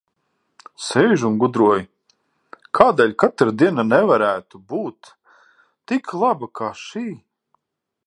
Sēžu 0.85 1.27
un 1.31 1.35
gudroju, 1.43 1.85
kādēļ 2.79 3.13
katra 3.25 3.55
diena 3.63 3.87
nevarētu 3.93 4.65
būt 4.75 5.15
tik 5.93 6.15
laba, 6.25 6.55
kā 6.63 6.77
šī. 6.87 7.09